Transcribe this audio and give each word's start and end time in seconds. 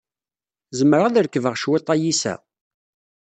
Zemreɣ 0.77 1.03
ad 1.05 1.19
rekbeɣ 1.23 1.55
cwiṭ 1.61 1.87
ayis-a? 1.93 2.35